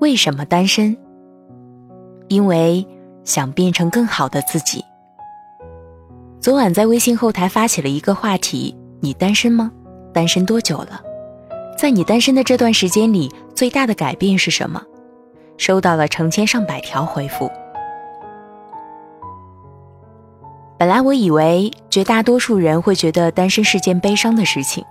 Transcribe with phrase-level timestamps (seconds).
[0.00, 0.96] 为什么单身？
[2.28, 2.86] 因为
[3.22, 4.82] 想变成更好的自己。
[6.40, 9.70] 昨晚在微信后台发起了一个话题：你单身吗？
[10.10, 11.02] 单身多久了？
[11.76, 14.82] 在你单身的这段时间里，最大的改变是什么？
[15.58, 17.50] 收到了成千上百条回复。
[20.78, 24.82] 本来我以为绝大多数人会觉得单身是件悲伤的事情，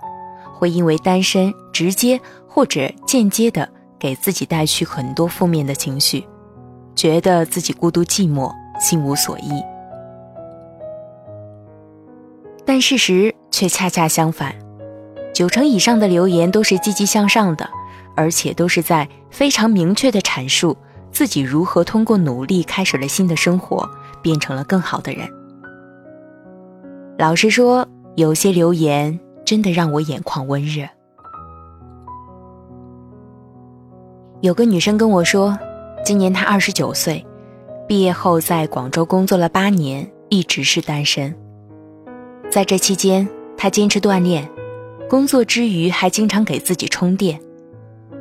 [0.54, 3.68] 会因为单身直接或者间接的。
[4.00, 6.26] 给自己带去很多负面的情绪，
[6.96, 9.62] 觉得自己孤独寂寞，心无所依。
[12.64, 14.54] 但事实却恰恰相反，
[15.34, 17.68] 九成以上的留言都是积极向上的，
[18.16, 20.76] 而且都是在非常明确的阐述
[21.12, 23.88] 自己如何通过努力开始了新的生活，
[24.22, 25.28] 变成了更好的人。
[27.18, 30.88] 老实说，有些留言真的让我眼眶温热。
[34.42, 35.58] 有个女生跟我说，
[36.02, 37.22] 今年她二十九岁，
[37.86, 41.34] 毕业后在广州工作了八年，一直是单身。
[42.50, 44.48] 在这期间，她坚持锻炼，
[45.10, 47.38] 工作之余还经常给自己充电，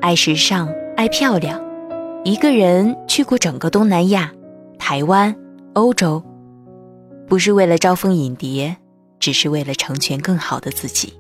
[0.02, 0.68] 爱时尚，
[0.98, 1.58] 爱漂亮，
[2.26, 4.30] 一个人去过整个东南亚、
[4.78, 5.34] 台湾、
[5.72, 6.22] 欧洲，
[7.30, 8.76] 不是为了招蜂引蝶，
[9.22, 11.14] 只是为了成全更好的自己。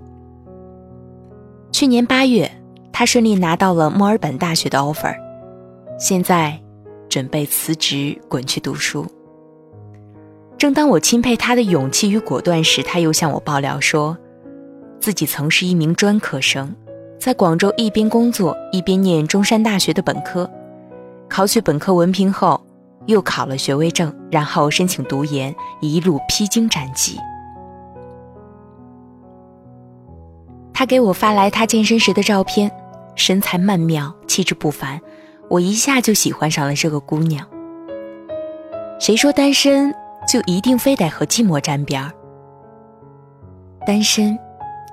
[1.72, 2.52] 去年八月。
[2.92, 5.16] 他顺利拿到了墨尔本大学的 offer，
[5.98, 6.59] 现在
[7.08, 9.06] 准备辞职滚去读书。
[10.58, 14.18] 正当我钦佩他的勇气与果断时，他又向我爆料说，
[15.00, 16.75] 自己曾是一名专科生，
[17.18, 20.50] 在广州一边工作一边念中山大学的本科，
[21.30, 22.59] 考取本科文凭后，
[23.06, 27.18] 又考了学位证，然后申请读研，一路披荆斩棘。
[30.74, 32.69] 他给我发来他健身时的照片。
[33.19, 35.00] 身材曼妙，气质不凡，
[35.50, 37.46] 我一下就喜欢上了这个姑娘。
[39.00, 39.94] 谁说单身
[40.28, 42.12] 就一定非得和寂寞沾边儿？
[43.85, 44.40] 单身，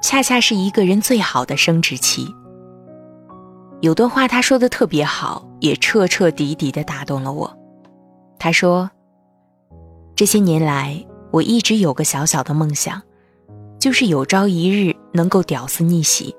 [0.02, 2.26] 恰恰是一个人最好的生殖期。
[3.80, 7.56] 有段话他说的特别好，也彻彻底底的打动了我。
[8.38, 8.90] 他说
[10.16, 13.02] ：“这些年来，我一直有个小小的梦想，
[13.78, 16.34] 就是有朝一日能够屌丝逆袭。”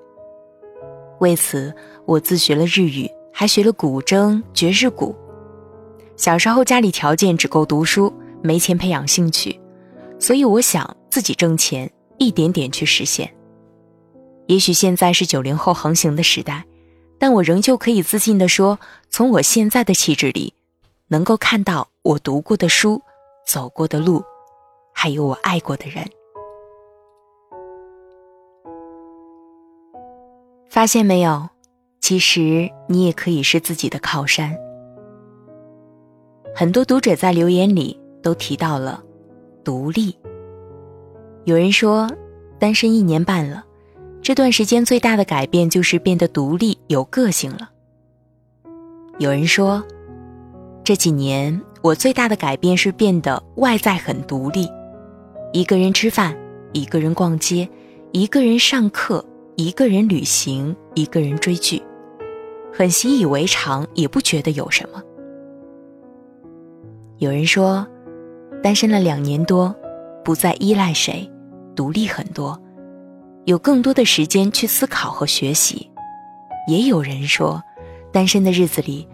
[1.20, 1.74] 为此，
[2.06, 5.16] 我自学了日语，还学了古筝、爵士鼓。
[6.16, 9.60] 小时候家里条件只够读书，没钱培养兴趣，
[10.20, 13.32] 所以我想自己挣钱，一点点去实现。
[14.48, 16.66] 也许现在是九零后横行的时代，
[17.20, 18.80] 但我仍旧可以自信地说，
[19.10, 20.54] 从我现在的气质里，
[21.10, 23.02] 能够看到我读过的书、
[23.46, 24.24] 走过的路，
[24.94, 26.08] 还有我爱过的人。
[30.78, 31.50] 发现没有，
[32.02, 34.56] 其实你也可以是自己的靠山。
[36.56, 39.04] 很多读者在留言里都提到了
[39.64, 40.16] 独立。
[41.46, 42.08] 有人说，
[42.60, 43.66] 单身一年半了，
[44.22, 47.72] 这段时间最大的改变就是变得独立有个性了。
[49.18, 49.84] 有人说，
[50.84, 54.70] 这几年我最大的改变是变得外在很独立，
[55.54, 56.38] 一个人吃饭，
[56.72, 57.68] 一个人逛街，
[58.12, 59.26] 一个人上课。
[59.60, 61.82] 一个人旅行，一个人追剧，
[62.72, 65.02] 很习以为常，也不觉得有什么。
[67.18, 67.84] 有人说，
[68.62, 69.76] 单身了两年多，
[70.24, 71.28] 不再依赖谁，
[71.76, 72.56] 独立很多，
[73.46, 75.90] 有更多的时间去思考和学习。
[76.68, 77.60] 也有人说，
[78.12, 79.08] 单身的日子里，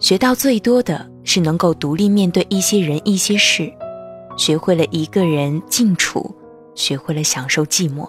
[0.00, 3.72] 学到最多的是能够独立面对一些人、一些事，
[4.36, 6.34] 学会了一个人静处，
[6.74, 8.04] 学会了享受寂寞。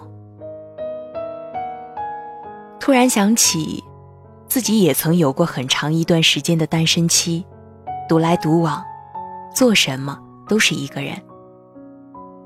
[2.82, 3.84] 突然想起，
[4.48, 7.46] 自己也曾有过很长一段时间的单身期，
[8.08, 8.82] 独来独往，
[9.54, 10.18] 做什么
[10.48, 11.16] 都是一个人。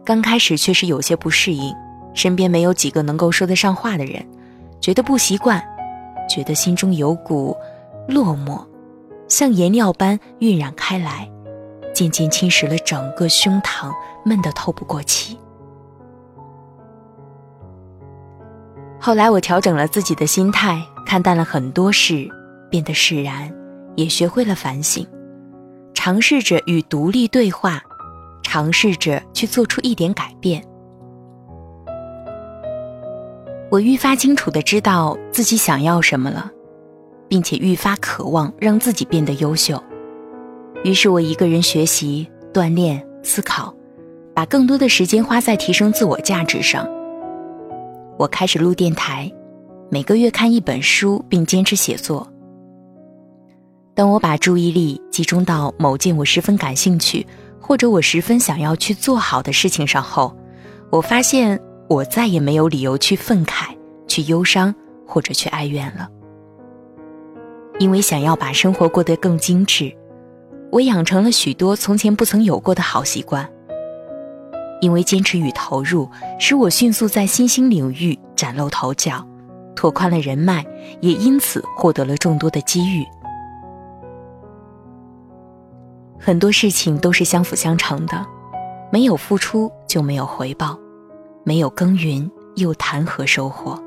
[0.05, 1.75] 刚开始确实有些不适应，
[2.13, 4.29] 身边没有几个能够说得上话的人，
[4.79, 5.59] 觉得不习惯，
[6.29, 7.57] 觉得心中有股
[8.07, 8.63] 落寞，
[9.29, 11.27] 像颜料般晕染开来，
[11.95, 13.91] 渐渐侵蚀了整个胸膛，
[14.23, 15.36] 闷得透不过气。
[19.07, 22.29] 后来我调整了自己的心态，看淡了很多事，
[22.69, 23.49] 变得释然，
[23.95, 25.07] 也学会了反省，
[25.95, 27.81] 尝试着与独立对话，
[28.43, 30.61] 尝试着去做出一点改变。
[33.71, 36.51] 我愈发清楚的知道自己想要什么了，
[37.29, 39.81] 并且愈发渴望让自己变得优秀。
[40.83, 43.73] 于是我一个人学习、锻炼、思考，
[44.35, 46.85] 把更多的时间花在提升自我价值上。
[48.19, 49.33] 我开始录电台，
[49.91, 52.27] 每个月看一本书，并坚持写作。
[53.95, 57.27] 当我把注意力集中到某件我十分感兴趣
[57.61, 60.37] 或者我十分想要去做好的事情上后，
[60.91, 61.61] 我发现。
[61.89, 63.67] 我再也没有理由去愤慨、
[64.09, 64.75] 去忧伤
[65.07, 66.09] 或者去哀怨了，
[67.79, 69.97] 因为想要把生活过得更精致，
[70.73, 73.49] 我养成了许多从前不曾有过的好习惯。
[74.81, 76.09] 因为坚持与投入，
[76.39, 79.27] 使我迅速在新兴领域崭露头角，
[79.75, 80.65] 拓宽了人脉，
[81.01, 83.05] 也因此获得了众多的机遇。
[86.19, 88.27] 很多事情都是相辅相成的，
[88.91, 90.79] 没有付出就没有回报。
[91.45, 93.81] 没有耕耘，又谈何收获？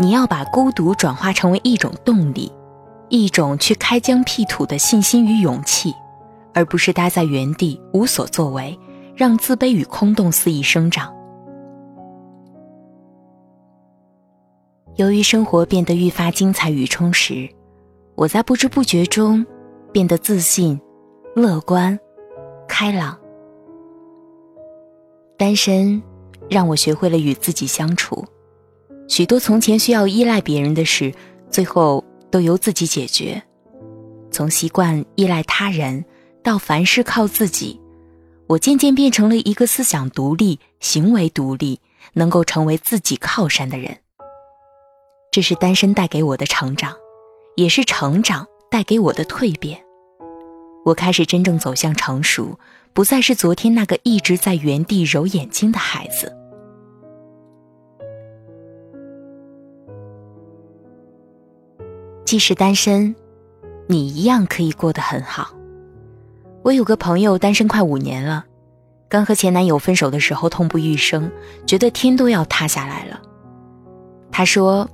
[0.00, 2.50] 你要把孤独转化成为一种动力，
[3.08, 5.94] 一种去开疆辟土的信心与勇气，
[6.54, 8.78] 而不是待在原地无所作为，
[9.16, 11.12] 让自卑与空洞肆意生长。
[14.96, 17.48] 由于生活变得愈发精彩与充实，
[18.14, 19.44] 我在不知不觉中
[19.90, 20.78] 变得自信、
[21.34, 21.98] 乐观、
[22.68, 23.18] 开朗。
[25.38, 26.00] 单身
[26.50, 28.22] 让我学会了与自己相处，
[29.08, 31.12] 许多从前需要依赖别人的事，
[31.50, 33.42] 最后都由自己解决。
[34.30, 36.04] 从习惯依赖他人
[36.42, 37.80] 到凡事靠自己，
[38.48, 41.80] 我渐渐变成了一个思想独立、行为独立、
[42.14, 43.96] 能够成为自己靠山的人。
[45.30, 46.94] 这是单身带给我的成长，
[47.56, 49.82] 也是成长带给我的蜕变。
[50.84, 52.58] 我开始真正走向成熟。
[52.94, 56.30] 不再是昨天那个一直在原地揉眼睛的孩子。
[62.26, 63.16] 即使单身，
[63.86, 65.54] 你一样可以过得很好。
[66.64, 68.44] 我有个朋友单身快五年了，
[69.08, 71.28] 刚和前男友分手的时候痛不欲生，
[71.66, 73.20] 觉得天都要塌下来了。
[74.30, 74.88] 他说，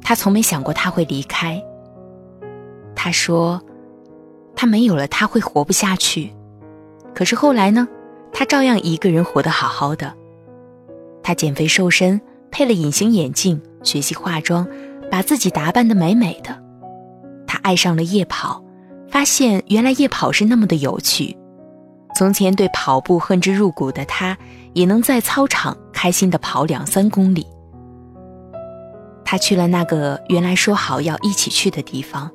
[0.00, 1.62] 他从没想过他会离开。
[2.96, 3.60] 他说，
[4.56, 6.32] 他没有了他会活不下去。
[7.14, 7.86] 可是后来呢，
[8.32, 10.14] 他照样一个人活得好好的。
[11.22, 12.18] 他减肥瘦身，
[12.50, 14.66] 配了隐形眼镜，学习化妆，
[15.10, 16.58] 把自己打扮得美美的。
[17.46, 18.64] 他爱上了夜跑，
[19.10, 21.36] 发现原来夜跑是那么的有趣。
[22.16, 24.36] 从前对跑步恨之入骨的他，
[24.72, 27.46] 也能在操场开心地跑两三公里。
[29.24, 32.30] 他去了那个原来说好要一起去的地方，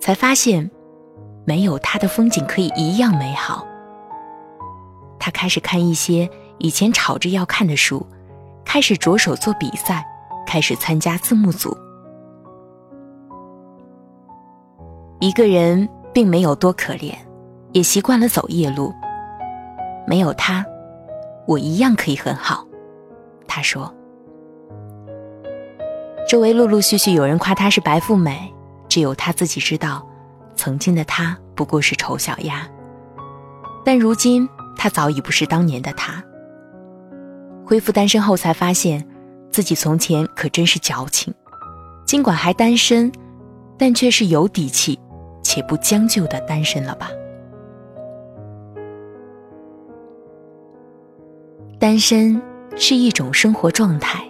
[0.00, 0.70] 才发现，
[1.44, 3.66] 没有他的风景可以一样美好。
[5.18, 8.06] 他开始看一些以前吵着要看的书，
[8.64, 10.06] 开始着手做比赛，
[10.46, 11.76] 开始参加字幕组。
[15.20, 15.88] 一个人
[16.18, 17.14] 并没有多可怜，
[17.70, 18.92] 也习惯了走夜路。
[20.04, 20.66] 没有他，
[21.46, 22.66] 我一样可以很好。
[23.46, 23.94] 他说
[26.28, 28.52] ：“周围陆陆续续有人夸他是白富美，
[28.88, 30.04] 只有他自己知道，
[30.56, 32.68] 曾经的他不过是丑小鸭。
[33.84, 36.20] 但如今。”他早已不是当年的他。
[37.64, 39.06] 恢复单身后，才发现
[39.52, 41.32] 自己从前可真是矫情。
[42.04, 43.12] 尽管还单身，
[43.78, 44.98] 但却是有底气
[45.48, 47.10] 且不将就的单身了吧？
[51.78, 52.38] 单身
[52.76, 54.22] 是一种生活状态，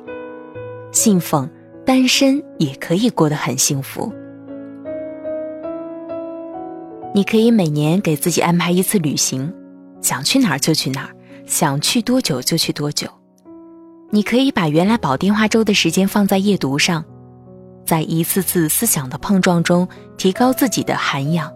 [0.93, 1.51] 信奉
[1.85, 4.13] 单身也可以过得很幸福。
[7.13, 9.53] 你可以每年给自己安排一次旅行。
[10.01, 11.11] 想去哪儿就去哪儿，
[11.47, 13.09] 想去多久就去多久。
[14.11, 17.05] 你可以把原来煲电话粥的时间放在夜读上，
[17.89, 21.51] 在一次次思想的碰撞中提高自己的涵养。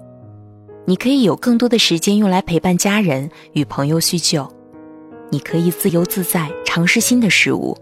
[0.87, 4.51] 你可以有更多的时间用来陪伴家人与朋友叙旧。
[5.31, 7.77] 你可以自由自在尝试新的事物，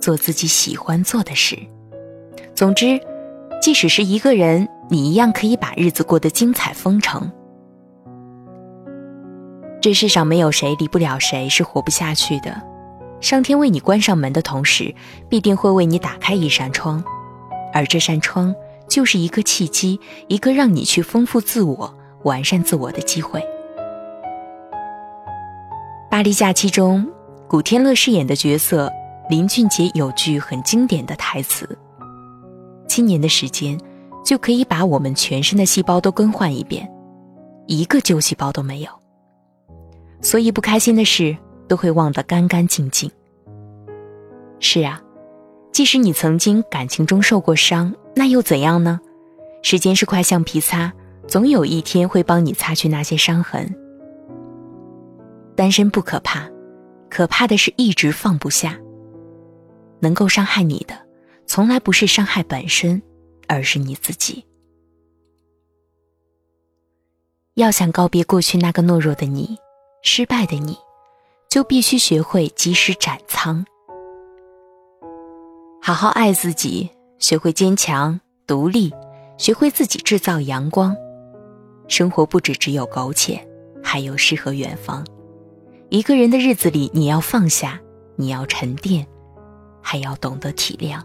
[0.00, 1.56] 做自己喜欢做的事。
[2.56, 3.00] 总之，
[3.62, 7.30] 即使是一个人，你一样可以把日子过得精彩丰盛。
[9.80, 12.60] 这世上没有谁离不了谁，是活不下去的。
[13.20, 14.92] 上天为你关上门的同时，
[15.28, 17.02] 必定会为你打开一扇窗，
[17.74, 18.54] 而这扇窗
[18.88, 23.40] 就是一个契机，一个让你去丰富自我、完善自我的机会。
[26.08, 27.04] 《巴黎假期》中，
[27.48, 28.90] 古天乐饰演的角色
[29.28, 31.68] 林俊杰有句很经典的台词
[32.86, 33.76] ：“七年的时间，
[34.24, 36.88] 就可以把我们全身的细胞都更换一遍，
[37.66, 38.90] 一个旧细胞都没有。
[40.20, 43.10] 所以不开心的事都会忘得干干净净。
[44.60, 45.02] 是啊，
[45.74, 49.00] 即使你曾经感情中受过伤，那又怎样呢？
[49.60, 50.92] 时间是块橡皮擦，
[51.26, 53.74] 总有一天会帮你擦去那些伤痕。
[55.56, 56.48] 单身不可怕，
[57.10, 58.78] 可怕的是一直放不下。
[59.98, 60.94] 能够伤害你的，
[61.44, 63.02] 从来不是伤害本身，
[63.48, 64.46] 而是你自己。
[67.54, 69.58] 要想告别过去那个懦弱的你，
[70.02, 70.78] 失败的你，
[71.50, 73.66] 就必须学会及时斩仓。
[75.86, 76.88] 好好爱自己，
[77.18, 78.90] 学会坚强独立，
[79.36, 80.96] 学会自己制造阳光。
[81.88, 83.46] 生活不止只有苟且，
[83.82, 85.06] 还有诗和远方。
[85.90, 87.78] 一个人的日子里，你要放下，
[88.16, 89.06] 你要沉淀，
[89.82, 91.02] 还要懂得体谅，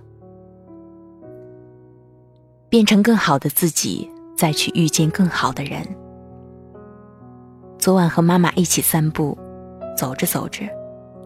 [2.70, 5.86] 变成更好的自己，再去遇见更好的人。
[7.78, 9.38] 昨晚和妈妈一起散步，
[9.98, 10.64] 走着走着，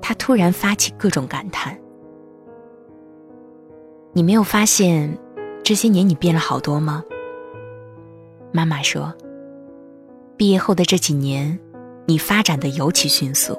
[0.02, 1.78] 她突然发起各种感叹
[4.14, 5.18] ：“你没有发现
[5.64, 7.04] 这些年你变了好多吗？”
[8.54, 9.14] 妈妈说
[10.38, 11.60] ：“毕业后的这几年。”
[12.06, 13.58] 你发展的尤其迅速，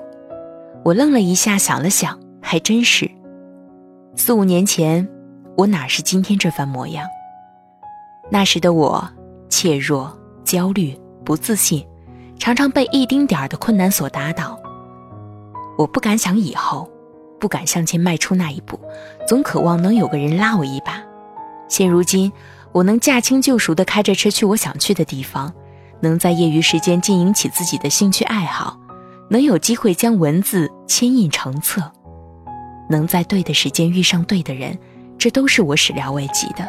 [0.84, 3.10] 我愣了一下，想了想，还真是。
[4.16, 5.08] 四五年前，
[5.56, 7.06] 我哪是今天这番模样？
[8.30, 9.02] 那时的我，
[9.48, 10.94] 怯弱、焦虑、
[11.24, 11.82] 不自信，
[12.38, 14.60] 常常被一丁点儿的困难所打倒。
[15.78, 16.86] 我不敢想以后，
[17.44, 18.80] 不敢向前迈出那一步，
[19.28, 21.04] 总渴望能有个人拉我一把。
[21.68, 22.32] 现如今，
[22.72, 25.52] 我能驾轻就熟地开着车去我想去的地方。
[26.00, 28.78] 能在业余时间经营起自己的兴趣爱好，
[29.28, 31.82] 能有机会将文字牵印成册，
[32.88, 34.78] 能在对的时间遇上对的人，
[35.18, 36.66] 这都是我始料未及的。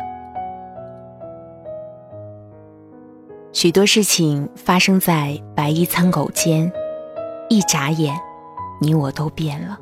[3.54, 6.70] 许多事情发生在白衣苍狗间，
[7.48, 8.14] 一眨眼，
[8.82, 9.80] 你我都变了。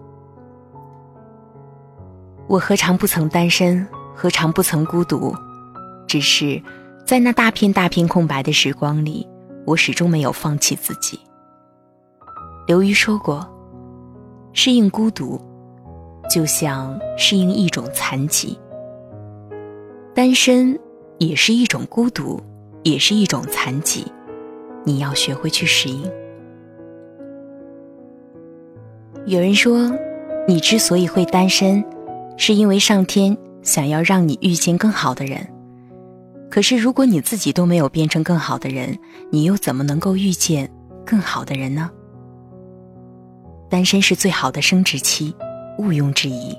[2.54, 5.36] 我何尝不曾单身，何尝不曾孤独？
[6.06, 6.62] 只是
[7.04, 9.28] 在那大片大片空白的时光里。
[9.66, 11.20] 我始终没有放弃自己。
[12.68, 13.44] 刘瑜说过
[14.54, 15.42] ：“适应孤独，
[16.30, 18.56] 就像适应一种残疾。
[20.14, 20.80] 单身
[21.18, 22.40] 也是一种孤独，
[22.84, 24.06] 也是一种残疾。
[24.84, 26.04] 你要学会去适应。”
[29.26, 29.92] 有人说，
[30.48, 31.84] 你之所以会单身，
[32.38, 35.48] 是因为上天想要让你遇见更好的人。
[36.50, 39.00] 可是，如果你自己都没有变成更好的人，
[39.32, 40.70] 你又怎么能够遇见
[41.04, 41.90] 更好的人呢？
[43.70, 45.34] 单身是最好的生殖期，
[45.80, 46.56] 毋庸置疑。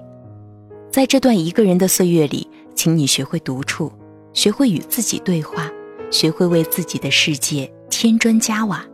[0.90, 3.92] 在这段一个人的岁月里，请你学会独处，
[4.32, 5.70] 学会与自己对话，
[6.10, 8.84] 学会为自己的世界添砖加瓦，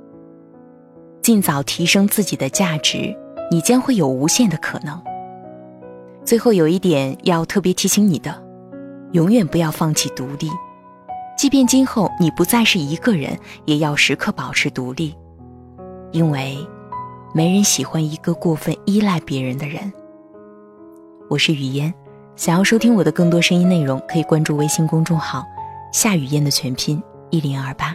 [1.22, 3.16] 尽早提升自己的价值，
[3.50, 5.00] 你将会有无限的可能。
[6.30, 8.40] 最后有一点要特别提醒你的：
[9.10, 10.48] 永远不要放弃独立。
[11.36, 15.12] 即便今后你不再是一个人，也要时刻保持独立，
[16.12, 16.56] 因为
[17.34, 19.92] 没人喜欢一个过分依赖别人的人。
[21.28, 21.92] 我是雨嫣，
[22.36, 25.44] 想要收听我的更多声音内容，可以关注微信公众号
[25.92, 27.92] “夏雨嫣”的全拼一零二八。